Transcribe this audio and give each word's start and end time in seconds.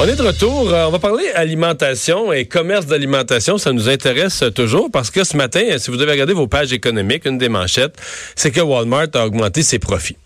On 0.00 0.08
est 0.08 0.16
de 0.16 0.22
retour. 0.22 0.72
Euh, 0.72 0.86
on 0.86 0.90
va 0.90 0.98
parler 0.98 1.24
alimentation 1.36 2.32
et 2.32 2.46
commerce 2.46 2.86
d'alimentation. 2.86 3.58
Ça 3.58 3.72
nous 3.72 3.88
intéresse 3.88 4.42
toujours 4.52 4.90
parce 4.90 5.12
que 5.12 5.22
ce 5.22 5.36
matin, 5.36 5.62
si 5.78 5.92
vous 5.92 6.02
avez 6.02 6.10
regardé 6.10 6.32
vos 6.32 6.48
pages 6.48 6.72
économiques, 6.72 7.26
une 7.26 7.38
des 7.38 7.48
manchettes, 7.48 7.94
c'est 8.34 8.50
que 8.50 8.60
Walmart 8.60 9.06
a 9.14 9.24
augmenté 9.24 9.62
ses 9.62 9.78
profits. 9.78 10.16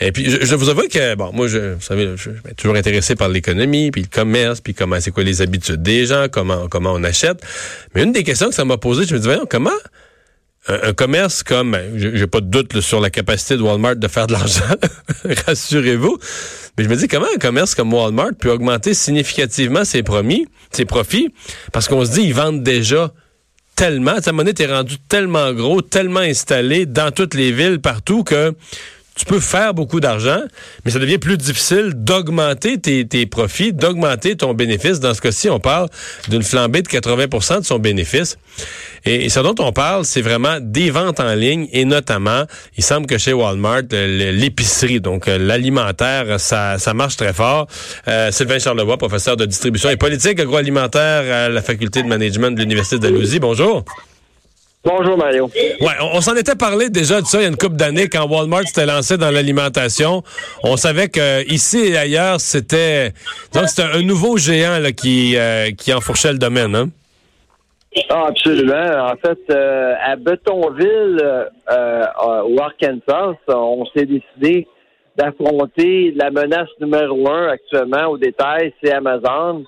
Et 0.00 0.10
puis, 0.10 0.28
je, 0.28 0.54
vous 0.56 0.68
avoue 0.68 0.88
que, 0.88 1.14
bon, 1.14 1.30
moi, 1.32 1.46
je, 1.46 1.74
vous 1.74 1.80
savez, 1.80 2.10
je, 2.16 2.30
suis 2.30 2.54
toujours 2.56 2.74
intéressé 2.74 3.14
par 3.14 3.28
l'économie, 3.28 3.92
puis 3.92 4.02
le 4.02 4.08
commerce, 4.08 4.60
puis 4.60 4.74
comment, 4.74 5.00
c'est 5.00 5.12
quoi 5.12 5.22
les 5.22 5.40
habitudes 5.40 5.82
des 5.82 6.06
gens, 6.06 6.26
comment, 6.28 6.66
comment 6.68 6.92
on 6.92 7.04
achète. 7.04 7.40
Mais 7.94 8.02
une 8.02 8.12
des 8.12 8.24
questions 8.24 8.48
que 8.48 8.54
ça 8.56 8.64
m'a 8.64 8.76
posé, 8.76 9.06
je 9.06 9.14
me 9.14 9.20
dis, 9.20 9.26
voyons, 9.26 9.46
comment 9.48 9.70
un, 10.68 10.92
commerce 10.92 11.42
comme, 11.42 11.72
ben, 11.72 11.92
j'ai 11.96 12.26
pas 12.26 12.40
de 12.40 12.46
doute 12.46 12.80
sur 12.80 13.00
la 13.00 13.10
capacité 13.10 13.56
de 13.56 13.62
Walmart 13.62 13.96
de 13.96 14.08
faire 14.08 14.26
de 14.26 14.32
l'argent, 14.32 14.62
rassurez-vous. 15.46 16.18
Mais 16.76 16.84
je 16.84 16.88
me 16.88 16.96
dis 16.96 17.08
comment 17.08 17.26
un 17.34 17.38
commerce 17.38 17.74
comme 17.74 17.92
Walmart 17.92 18.34
peut 18.38 18.50
augmenter 18.50 18.94
significativement 18.94 19.84
ses 19.84 20.02
promis, 20.02 20.46
ses 20.70 20.84
profits, 20.84 21.28
parce 21.72 21.88
qu'on 21.88 22.04
se 22.04 22.12
dit 22.12 22.22
ils 22.22 22.34
vendent 22.34 22.62
déjà 22.62 23.12
tellement, 23.76 24.20
sa 24.20 24.32
monnaie 24.32 24.54
est 24.58 24.66
rendue 24.66 24.98
tellement 25.08 25.52
gros, 25.52 25.82
tellement 25.82 26.20
installée 26.20 26.86
dans 26.86 27.10
toutes 27.10 27.34
les 27.34 27.52
villes 27.52 27.80
partout 27.80 28.24
que 28.24 28.54
tu 29.14 29.26
peux 29.26 29.40
faire 29.40 29.74
beaucoup 29.74 30.00
d'argent, 30.00 30.40
mais 30.84 30.90
ça 30.90 30.98
devient 30.98 31.18
plus 31.18 31.36
difficile 31.36 31.92
d'augmenter 31.94 32.78
tes, 32.78 33.26
profits, 33.26 33.72
d'augmenter 33.72 34.36
ton 34.36 34.54
bénéfice. 34.54 35.00
Dans 35.00 35.12
ce 35.12 35.20
cas-ci, 35.20 35.50
on 35.50 35.60
parle 35.60 35.88
d'une 36.28 36.42
flambée 36.42 36.82
de 36.82 36.88
80% 36.88 37.60
de 37.60 37.64
son 37.64 37.78
bénéfice. 37.78 38.38
Et, 39.04 39.28
ce 39.28 39.40
dont 39.40 39.54
on 39.58 39.72
parle, 39.72 40.04
c'est 40.04 40.22
vraiment 40.22 40.58
des 40.60 40.90
ventes 40.90 41.20
en 41.20 41.34
ligne 41.34 41.68
et 41.72 41.84
notamment, 41.84 42.44
il 42.76 42.84
semble 42.84 43.06
que 43.06 43.18
chez 43.18 43.32
Walmart, 43.32 43.82
l'épicerie, 43.90 45.00
donc 45.00 45.28
euh, 45.28 45.38
l'alimentaire, 45.38 46.38
ça, 46.40 46.78
ça 46.78 46.94
marche 46.94 47.16
très 47.16 47.32
fort. 47.32 47.66
Euh, 48.08 48.30
Sylvain 48.30 48.58
Charlevoix, 48.58 48.96
professeur 48.96 49.36
de 49.36 49.44
distribution 49.44 49.90
et 49.90 49.96
politique 49.96 50.40
agroalimentaire 50.40 51.46
à 51.46 51.48
la 51.48 51.62
faculté 51.62 52.02
de 52.02 52.08
management 52.08 52.50
de 52.52 52.60
l'Université 52.60 52.96
de 52.96 53.02
Dalhousie. 53.02 53.40
Bonjour. 53.40 53.84
Bonjour 54.84 55.16
Mario. 55.16 55.48
Ouais, 55.80 55.92
on, 56.00 56.20
s'en 56.20 56.34
était 56.34 56.56
parlé 56.56 56.90
déjà 56.90 57.20
de 57.20 57.26
ça 57.26 57.38
il 57.38 57.42
y 57.42 57.44
a 57.44 57.48
une 57.48 57.56
couple 57.56 57.76
d'années 57.76 58.08
quand 58.08 58.26
Walmart 58.28 58.66
s'était 58.66 58.84
lancé 58.84 59.16
dans 59.16 59.30
l'alimentation. 59.30 60.24
On 60.64 60.76
savait 60.76 61.08
que 61.08 61.46
ici 61.48 61.78
et 61.78 61.96
ailleurs 61.96 62.40
c'était 62.40 63.12
donc 63.54 63.68
c'était 63.68 63.88
un 63.88 64.02
nouveau 64.02 64.38
géant 64.38 64.80
là, 64.80 64.90
qui 64.90 65.36
euh, 65.36 65.70
qui 65.70 65.94
enfourchait 65.94 66.32
le 66.32 66.38
domaine. 66.38 66.74
Hein? 66.74 66.88
Ah, 68.08 68.24
absolument. 68.28 69.12
En 69.12 69.16
fait, 69.24 69.38
euh, 69.50 69.94
à 70.02 70.16
Betonville, 70.16 71.48
euh, 71.70 72.04
au 72.44 72.60
Arkansas, 72.60 73.36
on 73.48 73.84
s'est 73.94 74.06
décidé 74.06 74.66
d'affronter 75.16 76.12
la 76.16 76.30
menace 76.30 76.70
numéro 76.80 77.30
un 77.30 77.50
actuellement 77.50 78.08
au 78.08 78.18
détail, 78.18 78.72
c'est 78.82 78.92
Amazon. 78.92 79.62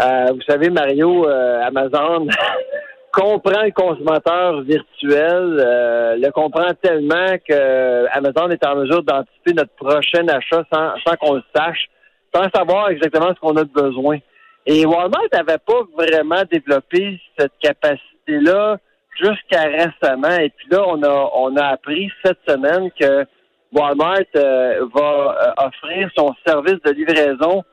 vous 0.00 0.42
savez, 0.48 0.70
Mario, 0.70 1.28
Amazon 1.28 2.26
comprend 3.16 3.62
le 3.62 3.70
consommateur 3.70 4.60
virtuel, 4.60 5.58
euh, 5.58 6.16
le 6.16 6.30
comprend 6.32 6.68
tellement 6.82 7.38
que 7.48 8.06
Amazon 8.14 8.50
est 8.50 8.64
en 8.66 8.76
mesure 8.76 9.02
d'anticiper 9.02 9.54
notre 9.54 9.74
prochain 9.74 10.28
achat 10.28 10.64
sans, 10.70 10.92
sans 11.04 11.16
qu'on 11.16 11.34
le 11.34 11.42
sache, 11.54 11.88
sans 12.34 12.44
savoir 12.54 12.90
exactement 12.90 13.28
ce 13.34 13.40
qu'on 13.40 13.56
a 13.56 13.64
de 13.64 13.72
besoin. 13.72 14.18
Et 14.66 14.84
Walmart 14.84 15.28
n'avait 15.32 15.58
pas 15.58 15.80
vraiment 15.96 16.42
développé 16.50 17.18
cette 17.38 17.52
capacité-là 17.62 18.76
jusqu'à 19.18 19.62
récemment. 19.62 20.36
Et 20.38 20.50
puis 20.50 20.68
là, 20.70 20.84
on 20.86 21.02
a, 21.02 21.30
on 21.36 21.56
a 21.56 21.64
appris 21.68 22.10
cette 22.22 22.40
semaine 22.46 22.90
que 23.00 23.24
Walmart 23.72 24.18
euh, 24.36 24.86
va 24.94 25.54
euh, 25.58 25.66
offrir 25.66 26.10
son 26.18 26.34
service 26.46 26.82
de 26.84 26.90
livraison 26.92 27.64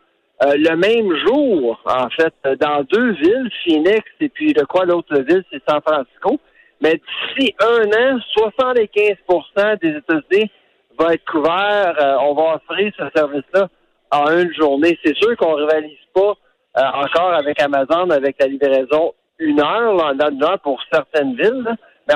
euh, 0.43 0.55
le 0.57 0.75
même 0.75 1.15
jour, 1.25 1.79
en 1.85 2.09
fait, 2.09 2.33
dans 2.59 2.83
deux 2.83 3.11
villes, 3.13 3.49
Phoenix 3.63 4.01
et 4.19 4.29
puis 4.29 4.53
de 4.53 4.63
quoi 4.63 4.85
l'autre 4.85 5.15
ville, 5.19 5.43
c'est 5.51 5.61
San 5.67 5.81
Francisco. 5.81 6.39
Mais 6.81 6.99
d'ici 7.37 7.53
un 7.61 7.85
an, 7.85 8.19
75% 8.35 9.79
des 9.79 9.97
États-Unis 9.97 10.51
vont 10.99 11.09
être 11.09 11.23
couverts. 11.25 11.95
Euh, 12.01 12.15
on 12.21 12.33
va 12.33 12.55
offrir 12.55 12.91
ce 12.97 13.03
service-là 13.15 13.69
en 14.11 14.37
une 14.37 14.53
journée. 14.53 14.97
C'est 15.03 15.15
sûr 15.15 15.35
qu'on 15.37 15.57
ne 15.57 15.63
rivalise 15.63 15.97
pas 16.13 16.33
euh, 16.77 16.81
encore 16.93 17.33
avec 17.33 17.61
Amazon, 17.61 18.09
avec 18.09 18.35
la 18.39 18.47
livraison 18.47 19.13
une 19.39 19.61
heure, 19.61 19.95
là, 19.95 20.29
une 20.29 20.43
heure 20.43 20.59
pour 20.59 20.79
certaines 20.91 21.35
villes. 21.35 21.65
Mais 22.07 22.15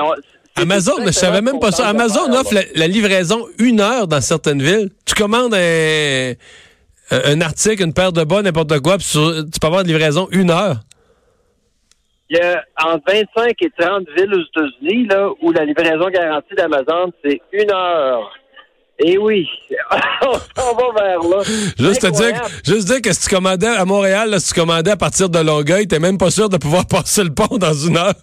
Amazon, 0.56 0.94
je 1.06 1.12
savais 1.12 1.40
même 1.40 1.60
pas 1.60 1.70
ça. 1.70 1.88
Amazon 1.88 2.30
offre 2.32 2.52
la, 2.52 2.62
la, 2.74 2.88
livraison 2.88 3.46
une 3.58 3.80
heure 3.80 4.06
dans 4.06 4.20
certaines 4.20 4.60
villes. 4.60 4.90
Tu 5.06 5.14
commandes 5.14 5.54
un, 5.54 6.32
un 7.10 7.40
article, 7.40 7.82
une 7.82 7.94
paire 7.94 8.12
de 8.12 8.24
bas, 8.24 8.42
n'importe 8.42 8.80
quoi, 8.80 8.98
puis 8.98 9.06
tu 9.06 9.60
peux 9.60 9.66
avoir 9.66 9.82
de 9.82 9.88
livraison 9.88 10.28
une 10.30 10.50
heure. 10.50 10.80
Il 12.30 12.36
y 12.36 12.40
a 12.40 12.62
entre 12.84 13.04
25 13.10 13.54
et 13.62 13.70
30 13.78 14.06
villes 14.16 14.34
aux 14.34 14.60
États-Unis 14.60 15.06
là, 15.06 15.30
où 15.40 15.50
la 15.50 15.64
livraison 15.64 16.10
garantie 16.10 16.54
d'Amazon, 16.54 17.10
c'est 17.24 17.40
une 17.52 17.70
heure. 17.70 18.30
Et 19.00 19.16
oui, 19.16 19.48
on 20.22 20.74
va 20.74 21.02
vers 21.02 21.20
là. 21.20 21.42
Juste 21.78 22.04
dire, 22.06 22.42
juste 22.64 22.88
dire 22.88 23.00
que 23.00 23.12
si 23.12 23.28
tu 23.28 23.34
commandais 23.34 23.68
à 23.68 23.84
Montréal, 23.84 24.34
si 24.40 24.52
tu 24.52 24.60
commandais 24.60 24.90
à 24.90 24.96
partir 24.96 25.30
de 25.30 25.38
Longueuil, 25.38 25.86
t'es 25.86 26.00
même 26.00 26.18
pas 26.18 26.30
sûr 26.30 26.48
de 26.48 26.56
pouvoir 26.56 26.84
passer 26.90 27.22
le 27.22 27.32
pont 27.32 27.58
dans 27.58 27.72
une 27.72 27.96
heure. 27.96 28.14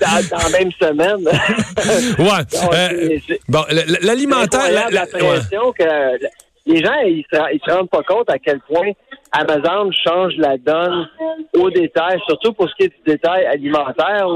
dans, 0.00 0.36
la 0.36 0.58
même 0.58 0.72
semaine. 0.72 1.24
ouais. 2.18 2.42
Euh, 2.74 3.18
bon, 3.48 3.64
l'alimentaire. 4.02 4.72
La, 4.72 4.90
la, 4.90 5.06
pression 5.06 5.72
que 5.72 5.84
les 6.66 6.82
gens, 6.84 7.00
ils 7.04 7.24
se, 7.32 7.38
se 7.38 7.74
rendent 7.74 7.90
pas 7.90 8.02
compte 8.02 8.30
à 8.30 8.38
quel 8.38 8.60
point 8.60 8.92
Amazon 9.32 9.90
change 9.92 10.34
la 10.36 10.58
donne 10.58 11.08
au 11.56 11.70
détail, 11.70 12.20
surtout 12.26 12.52
pour 12.52 12.68
ce 12.68 12.74
qui 12.74 12.82
est 12.84 12.88
du 12.88 13.12
détail 13.12 13.46
alimentaire. 13.46 14.26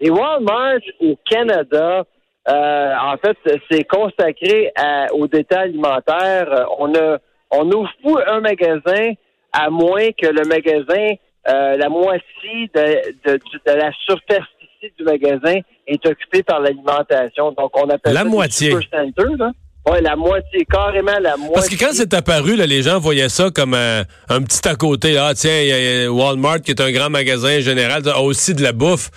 Et 0.00 0.10
Walmart 0.10 0.80
au 1.00 1.16
Canada, 1.28 2.04
euh, 2.48 2.94
en 3.00 3.16
fait, 3.16 3.36
c'est 3.70 3.84
consacré 3.84 4.72
au 5.12 5.26
détail 5.26 5.70
alimentaire. 5.70 6.66
On 6.78 6.94
a, 6.94 7.18
on 7.50 7.70
ouvre 7.70 7.90
pas 8.02 8.32
un 8.32 8.40
magasin 8.40 9.12
à 9.52 9.70
moins 9.70 10.10
que 10.10 10.26
le 10.26 10.44
magasin, 10.46 11.14
euh, 11.48 11.76
la 11.76 11.88
moitié 11.88 12.70
de, 12.74 13.30
de, 13.30 13.38
la 13.66 13.92
superficie 13.92 14.92
du 14.98 15.04
magasin 15.04 15.60
est 15.86 16.06
occupée 16.06 16.42
par 16.42 16.60
l'alimentation. 16.60 17.52
Donc, 17.52 17.70
on 17.76 17.88
appelle 17.88 18.14
la 18.14 18.20
ça 18.20 18.24
moitié. 18.26 18.70
Super 18.80 19.06
là. 19.38 19.52
Oui, 19.86 19.98
la 20.00 20.16
moitié, 20.16 20.64
carrément 20.64 21.18
la 21.20 21.36
moitié. 21.36 21.54
Parce 21.54 21.68
que 21.68 21.76
quand 21.76 21.92
c'est 21.92 22.14
apparu, 22.14 22.56
là, 22.56 22.64
les 22.66 22.82
gens 22.82 22.98
voyaient 22.98 23.28
ça 23.28 23.50
comme 23.50 23.74
un, 23.74 24.04
petit 24.42 24.66
à 24.66 24.76
côté. 24.76 25.18
Ah, 25.18 25.34
tiens, 25.34 25.60
il 25.60 25.68
y 25.68 26.04
a 26.04 26.10
Walmart, 26.10 26.60
qui 26.62 26.70
est 26.70 26.80
un 26.80 26.90
grand 26.90 27.10
magasin 27.10 27.60
général, 27.60 28.02
a 28.08 28.20
aussi 28.20 28.54
de 28.54 28.62
la 28.62 28.72
bouffe. 28.72 29.10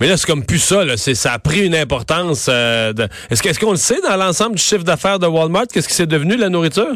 Mais 0.00 0.08
là, 0.08 0.16
c'est 0.16 0.26
comme 0.26 0.44
plus 0.44 0.58
ça. 0.58 0.84
Là. 0.84 0.96
ça 0.96 1.32
a 1.32 1.38
pris 1.38 1.64
une 1.64 1.76
importance. 1.76 2.48
Euh, 2.50 2.92
est-ce, 3.30 3.46
est 3.46 3.60
qu'on 3.60 3.72
le 3.72 3.76
sait 3.76 4.00
dans 4.00 4.16
l'ensemble 4.16 4.56
du 4.56 4.62
chiffre 4.62 4.82
d'affaires 4.82 5.18
de 5.18 5.26
Walmart? 5.26 5.66
Qu'est-ce 5.72 5.86
qui 5.86 5.94
c'est 5.94 6.06
devenu, 6.06 6.36
la 6.36 6.48
nourriture? 6.48 6.94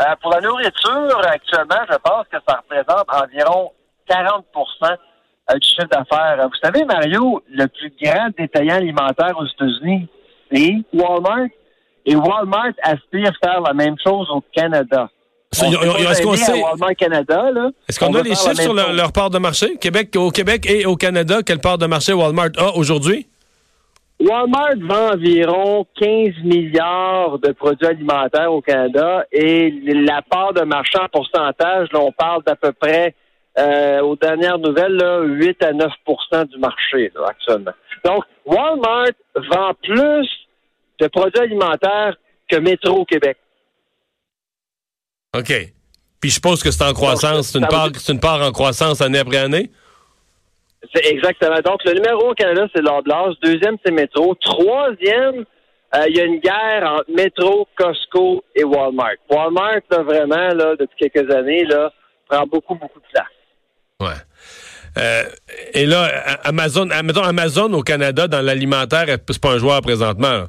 Euh, 0.00 0.04
pour 0.20 0.30
la 0.32 0.40
nourriture, 0.40 1.20
actuellement, 1.26 1.82
je 1.90 1.96
pense 1.96 2.26
que 2.30 2.36
ça 2.46 2.60
représente 2.62 3.06
environ 3.08 3.72
40% 4.08 4.42
euh, 4.82 5.58
du 5.58 5.66
chiffre 5.66 5.88
d'affaires. 5.90 6.46
Vous 6.46 6.58
savez, 6.62 6.84
Mario, 6.84 7.42
le 7.50 7.66
plus 7.66 7.92
grand 8.02 8.28
détaillant 8.38 8.76
alimentaire 8.76 9.32
aux 9.38 9.46
États-Unis, 9.46 10.08
c'est 10.52 10.74
Walmart. 10.92 11.48
Et 12.04 12.16
Walmart 12.16 12.72
aspire 12.82 13.30
à 13.30 13.46
faire 13.46 13.60
la 13.60 13.72
même 13.72 13.96
chose 14.02 14.28
au 14.30 14.42
Canada. 14.54 15.08
Est-ce 15.52 16.22
qu'on 16.22 16.36
sait 16.36 16.60
Walmart 16.60 16.96
Canada 16.96 17.50
là? 17.52 17.70
Est-ce 17.88 18.00
qu'on 18.00 18.14
a 18.14 18.22
les 18.22 18.34
chiffres 18.34 18.60
sur 18.60 18.74
leur, 18.74 19.12
part 19.12 19.30
de 19.30 19.38
marché? 19.38 19.76
Québec, 19.76 20.14
au 20.16 20.30
Québec 20.30 20.66
et 20.68 20.86
au 20.86 20.96
Canada, 20.96 21.42
quelle 21.44 21.60
part 21.60 21.78
de 21.78 21.86
marché 21.86 22.12
Walmart 22.12 22.50
a 22.56 22.74
aujourd'hui? 22.76 23.26
Walmart 24.20 24.76
vend 24.80 25.14
environ 25.14 25.86
15 26.00 26.44
milliards 26.44 27.38
de 27.38 27.52
produits 27.52 27.86
alimentaires 27.86 28.52
au 28.52 28.60
Canada 28.60 29.24
et 29.32 29.70
la 29.84 30.22
part 30.22 30.52
de 30.52 30.62
marché 30.62 30.98
en 30.98 31.08
pourcentage, 31.08 31.88
là, 31.92 32.00
on 32.00 32.12
parle 32.12 32.42
d'à 32.44 32.54
peu 32.54 32.72
près, 32.72 33.14
euh, 33.58 34.00
aux 34.00 34.16
dernières 34.16 34.58
nouvelles, 34.58 34.94
là, 34.94 35.22
8 35.22 35.62
à 35.64 35.72
9% 35.72 36.44
du 36.46 36.58
marché 36.58 37.10
actuellement. 37.26 37.72
Donc, 38.04 38.24
Walmart 38.46 39.12
vend 39.34 39.72
plus 39.82 40.28
de 41.02 41.08
produits 41.08 41.40
alimentaires 41.40 42.16
que 42.48 42.56
Métro 42.56 43.04
Québec. 43.04 43.36
OK. 45.36 45.52
Puis 46.20 46.30
je 46.30 46.34
suppose 46.34 46.62
que 46.62 46.70
c'est 46.70 46.84
en 46.84 46.92
croissance. 46.92 47.48
C'est 47.48 47.58
une, 47.58 47.66
part, 47.66 47.88
une 48.08 48.20
part 48.20 48.42
en 48.42 48.52
croissance 48.52 49.00
année 49.00 49.18
après 49.18 49.38
année? 49.38 49.70
C'est 50.94 51.06
exactement. 51.06 51.60
Donc, 51.64 51.84
le 51.84 51.94
numéro 51.94 52.30
au 52.30 52.34
Canada, 52.34 52.66
c'est 52.74 52.82
Loblaws. 52.82 53.34
Deuxième, 53.42 53.76
c'est 53.84 53.92
Métro. 53.92 54.34
Troisième, 54.34 55.44
euh, 55.94 56.04
il 56.08 56.16
y 56.16 56.20
a 56.20 56.24
une 56.24 56.40
guerre 56.40 56.92
entre 56.92 57.10
Métro, 57.10 57.66
Costco 57.76 58.44
et 58.54 58.64
Walmart. 58.64 59.16
Walmart, 59.30 59.80
là, 59.90 60.02
vraiment, 60.02 60.48
là, 60.54 60.76
depuis 60.78 61.10
quelques 61.10 61.32
années, 61.32 61.64
là, 61.64 61.92
prend 62.28 62.46
beaucoup, 62.46 62.74
beaucoup 62.74 63.00
de 63.00 63.06
place. 63.12 63.26
Ouais. 64.00 64.20
Euh, 64.98 65.22
et 65.72 65.86
là, 65.86 66.04
Amazon, 66.44 66.88
Amazon 66.90 67.72
au 67.72 67.82
Canada, 67.82 68.28
dans 68.28 68.42
l'alimentaire, 68.42 69.06
c'est 69.06 69.40
pas 69.40 69.52
un 69.52 69.58
joueur 69.58 69.80
présentement. 69.80 70.44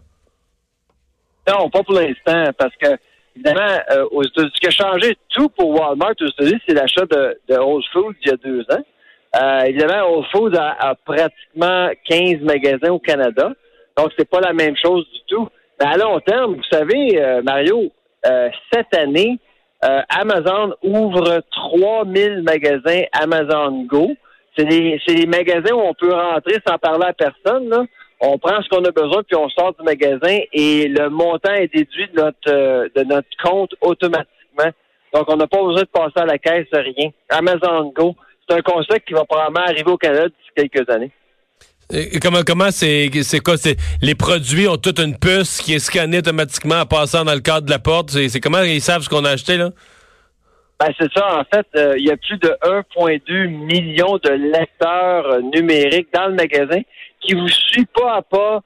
Non, 1.47 1.69
pas 1.69 1.83
pour 1.83 1.95
l'instant, 1.95 2.51
parce 2.57 2.75
que 2.81 2.97
Évidemment, 3.35 3.79
euh, 3.91 4.05
aux 4.11 4.23
États-Unis, 4.23 4.51
ce 4.53 4.59
qui 4.59 4.67
a 4.67 4.69
changé 4.69 5.17
tout 5.29 5.49
pour 5.49 5.69
Walmart 5.69 6.13
aux 6.21 6.27
États-Unis, 6.27 6.61
c'est 6.67 6.75
l'achat 6.75 7.05
de, 7.05 7.37
de 7.49 7.55
Whole 7.55 7.83
Foods 7.91 8.13
il 8.23 8.29
y 8.29 8.33
a 8.33 8.37
deux 8.37 8.61
ans. 8.61 8.83
Euh, 9.35 9.61
évidemment, 9.61 10.07
Whole 10.11 10.25
Foods 10.31 10.55
a, 10.55 10.95
pratiquement 11.03 11.89
15 12.07 12.41
magasins 12.41 12.91
au 12.91 12.99
Canada. 12.99 13.51
Donc, 13.97 14.11
c'est 14.17 14.29
pas 14.29 14.39
la 14.39 14.53
même 14.53 14.75
chose 14.77 15.05
du 15.11 15.19
tout. 15.27 15.47
Mais 15.79 15.87
à 15.87 15.97
long 15.97 16.19
terme, 16.19 16.55
vous 16.55 16.63
savez, 16.71 17.19
euh, 17.19 17.41
Mario, 17.41 17.91
euh, 18.25 18.49
cette 18.71 18.95
année, 18.95 19.39
Amazon 20.07 20.73
ouvre 20.81 21.41
3000 21.51 22.41
magasins 22.41 23.01
Amazon 23.11 23.83
Go. 23.83 24.13
C'est 24.55 24.63
des, 24.63 25.01
des, 25.05 25.25
magasins 25.25 25.73
où 25.73 25.81
on 25.81 25.93
peut 25.93 26.13
rentrer 26.13 26.57
sans 26.65 26.77
parler 26.77 27.07
à 27.07 27.13
personne. 27.13 27.67
Là. 27.67 27.83
On 28.25 28.37
prend 28.37 28.61
ce 28.61 28.69
qu'on 28.69 28.85
a 28.85 28.91
besoin, 28.91 29.21
puis 29.23 29.35
on 29.35 29.49
sort 29.49 29.75
du 29.77 29.83
magasin 29.83 30.39
et 30.53 30.87
le 30.87 31.09
montant 31.09 31.53
est 31.53 31.67
déduit 31.73 32.07
de 32.15 32.21
notre, 32.21 32.89
de 32.95 33.03
notre 33.03 33.27
compte 33.43 33.75
automatiquement. 33.81 34.71
Donc, 35.13 35.25
on 35.27 35.35
n'a 35.35 35.45
pas 35.45 35.61
besoin 35.61 35.81
de 35.81 35.89
passer 35.91 36.19
à 36.21 36.25
la 36.25 36.37
caisse, 36.37 36.67
rien. 36.71 37.09
Amazon 37.29 37.91
Go, 37.93 38.15
c'est 38.47 38.55
un 38.55 38.61
concept 38.61 39.07
qui 39.09 39.13
va 39.13 39.25
probablement 39.25 39.65
arriver 39.65 39.91
au 39.91 39.97
Canada 39.97 40.27
d'ici 40.27 40.69
quelques 40.69 40.89
années. 40.89 41.11
Et 41.91 42.19
comment 42.21 42.43
comment 42.47 42.71
c'est 42.71 43.09
c'est 43.23 43.41
quoi? 43.41 43.57
C'est 43.57 43.75
les 44.01 44.15
produits 44.15 44.69
ont 44.69 44.77
toute 44.77 44.99
une 44.99 45.17
puce 45.17 45.61
qui 45.61 45.73
est 45.73 45.79
scannée 45.79 46.19
automatiquement 46.19 46.79
en 46.79 46.85
passant 46.85 47.25
dans 47.25 47.33
le 47.33 47.41
cadre 47.41 47.65
de 47.65 47.71
la 47.71 47.77
porte 47.77 48.09
c'est 48.09 48.39
comment 48.39 48.61
ils 48.61 48.81
savent 48.81 49.01
ce 49.01 49.09
qu'on 49.09 49.25
a 49.25 49.31
acheté 49.31 49.57
là? 49.57 49.69
Ben, 50.79 50.91
c'est 50.97 51.11
ça 51.13 51.39
en 51.39 51.43
fait 51.43 51.67
euh, 51.75 51.93
il 51.97 52.05
y 52.05 52.11
a 52.11 52.17
plus 52.17 52.37
de 52.37 52.55
1.2 52.63 53.47
millions 53.47 54.17
de 54.17 54.29
lecteurs 54.29 55.25
euh, 55.27 55.41
numériques 55.41 56.07
dans 56.13 56.27
le 56.27 56.35
magasin 56.35 56.79
qui 57.23 57.33
vous 57.33 57.47
suivent 57.47 57.85
pas 57.93 58.15
à 58.15 58.21
pas 58.21 58.61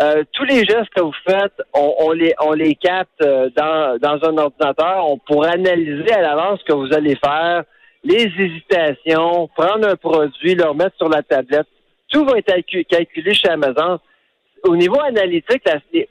euh, 0.00 0.24
tous 0.32 0.44
les 0.44 0.64
gestes 0.64 0.88
que 0.94 1.02
vous 1.02 1.14
faites, 1.28 1.52
on, 1.74 2.12
les 2.12 2.32
on 2.40 2.52
les 2.52 2.74
capte 2.74 3.20
dans, 3.20 3.98
dans 4.00 4.18
un 4.28 4.38
ordinateur. 4.38 5.06
On 5.06 5.18
pourrait 5.18 5.52
analyser 5.52 6.10
à 6.12 6.22
l'avance 6.22 6.60
ce 6.60 6.64
que 6.64 6.72
vous 6.72 6.92
allez 6.94 7.16
faire, 7.16 7.64
les 8.02 8.32
hésitations, 8.38 9.48
prendre 9.48 9.88
un 9.88 9.96
produit, 9.96 10.54
le 10.54 10.64
remettre 10.64 10.96
sur 10.96 11.10
la 11.10 11.22
tablette. 11.22 11.66
Tout 12.08 12.24
va 12.24 12.38
être 12.38 12.52
calculé 12.88 13.34
chez 13.34 13.48
Amazon. 13.48 13.98
Au 14.64 14.74
niveau 14.74 15.00
analytique, 15.00 15.62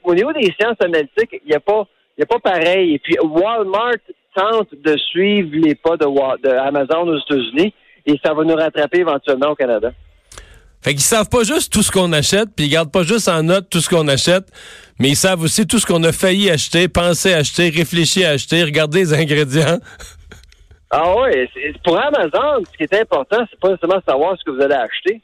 au 0.04 0.14
niveau 0.14 0.32
des 0.32 0.52
sciences 0.58 0.80
analytiques, 0.80 1.40
il 1.44 1.48
n'y 1.48 1.54
a 1.54 1.60
pas, 1.60 1.86
il 2.16 2.22
a 2.22 2.26
pas 2.26 2.38
pareil. 2.38 2.94
Et 2.94 2.98
puis 3.00 3.16
Walmart 3.20 3.98
tente 4.34 4.72
de 4.72 4.96
suivre 4.96 5.50
les 5.52 5.74
pas 5.74 5.96
de, 5.96 6.06
de 6.06 6.48
Amazon 6.48 7.08
aux 7.08 7.18
États-Unis 7.18 7.74
et 8.06 8.20
ça 8.24 8.34
va 8.34 8.44
nous 8.44 8.54
rattraper 8.54 9.00
éventuellement 9.00 9.50
au 9.50 9.54
Canada. 9.56 9.90
Fait 10.82 10.92
qu'ils 10.92 11.00
savent 11.00 11.28
pas 11.28 11.42
juste 11.42 11.72
tout 11.72 11.82
ce 11.82 11.90
qu'on 11.90 12.12
achète, 12.12 12.48
puis 12.56 12.66
ils 12.66 12.70
gardent 12.70 12.92
pas 12.92 13.02
juste 13.02 13.28
en 13.28 13.42
note 13.42 13.68
tout 13.68 13.80
ce 13.80 13.88
qu'on 13.88 14.08
achète, 14.08 14.44
mais 14.98 15.08
ils 15.08 15.16
savent 15.16 15.42
aussi 15.42 15.66
tout 15.66 15.78
ce 15.78 15.86
qu'on 15.86 16.02
a 16.04 16.12
failli 16.12 16.50
acheter, 16.50 16.88
penser 16.88 17.34
acheter, 17.34 17.68
réfléchir 17.68 18.28
à 18.28 18.32
acheter, 18.32 18.64
regarder 18.64 19.00
les 19.00 19.14
ingrédients. 19.14 19.78
Ah 20.92 21.14
oui, 21.14 21.46
pour 21.84 21.96
Amazon, 21.96 22.64
ce 22.64 22.76
qui 22.76 22.82
est 22.82 23.00
important, 23.00 23.44
c'est 23.48 23.60
pas 23.60 23.76
seulement 23.80 24.02
savoir 24.08 24.36
ce 24.36 24.42
que 24.42 24.50
vous 24.50 24.60
allez 24.60 24.74
acheter, 24.74 25.20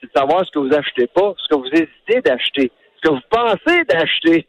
c'est 0.00 0.06
de 0.06 0.12
savoir 0.16 0.46
ce 0.46 0.50
que 0.52 0.60
vous 0.60 0.72
achetez 0.72 1.08
pas, 1.08 1.34
ce 1.38 1.48
que 1.48 1.58
vous 1.58 1.66
hésitez 1.72 2.20
d'acheter, 2.24 2.70
ce 3.02 3.08
que 3.08 3.14
vous 3.14 3.20
pensez 3.28 3.82
d'acheter. 3.88 4.46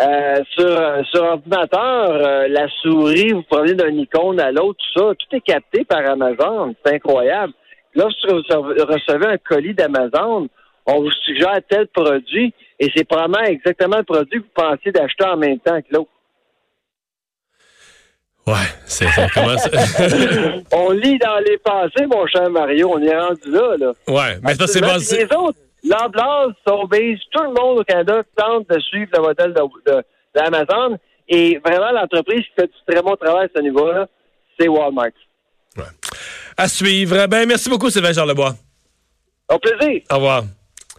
Euh, 0.00 0.36
sur, 0.50 1.06
sur 1.10 1.22
ordinateur, 1.24 2.10
euh, 2.10 2.48
la 2.48 2.68
souris, 2.82 3.32
vous 3.32 3.44
prenez 3.48 3.74
d'un 3.74 3.90
icône 3.90 4.40
à 4.40 4.50
l'autre, 4.50 4.78
tout 4.92 5.00
ça, 5.00 5.14
tout 5.14 5.36
est 5.36 5.40
capté 5.40 5.84
par 5.84 6.04
Amazon. 6.08 6.74
C'est 6.84 6.94
incroyable. 6.94 7.52
Lorsque 7.98 8.30
vous 8.30 8.42
recevez 8.86 9.26
un 9.26 9.38
colis 9.38 9.74
d'Amazon, 9.74 10.48
on 10.86 11.00
vous 11.00 11.10
suggère 11.24 11.58
tel 11.68 11.88
produit 11.88 12.54
et 12.78 12.88
c'est 12.94 13.02
probablement 13.02 13.42
exactement 13.42 13.96
le 13.96 14.04
produit 14.04 14.40
que 14.40 14.44
vous 14.44 14.52
pensez 14.54 14.92
d'acheter 14.92 15.24
en 15.24 15.36
même 15.36 15.58
temps 15.58 15.80
que 15.82 15.92
l'autre. 15.92 16.10
Ouais, 18.46 18.54
c'est 18.86 19.08
ça 19.08 19.26
on 20.72 20.90
lit 20.92 21.18
dans 21.18 21.38
les 21.44 21.58
passés, 21.58 22.06
mon 22.06 22.24
cher 22.28 22.48
Mario. 22.48 22.92
On 22.94 23.02
est 23.02 23.18
rendu 23.18 23.50
là, 23.50 23.76
là. 23.76 23.92
Ouais, 24.06 24.38
mais 24.42 24.54
ça, 24.54 24.66
c'est 24.68 24.80
basé. 24.80 25.26
Les 25.26 25.36
autres, 25.36 25.58
l'Amblase, 25.82 26.52
Sobeys, 26.66 27.18
tout 27.32 27.42
le 27.42 27.48
monde 27.48 27.80
au 27.80 27.84
Canada 27.84 28.22
tente 28.36 28.70
de 28.70 28.78
suivre 28.78 29.10
le 29.12 29.22
modèle 29.22 29.54
d'Amazon. 30.34 30.98
Et 31.28 31.58
vraiment, 31.58 31.90
l'entreprise 31.90 32.40
qui 32.40 32.52
fait 32.56 32.68
du 32.68 32.78
très 32.86 33.02
bon 33.02 33.16
travail 33.16 33.46
à 33.54 33.58
ce 33.58 33.60
niveau-là, 33.60 34.06
c'est 34.58 34.68
Walmart. 34.68 35.10
À 36.58 36.68
suivre. 36.68 37.26
Ben, 37.28 37.46
merci 37.46 37.70
beaucoup, 37.70 37.88
Sylvain 37.88 38.12
Charlebois. 38.12 38.56
Au 39.48 39.58
plaisir. 39.58 40.02
Au 40.10 40.16
revoir. 40.16 40.42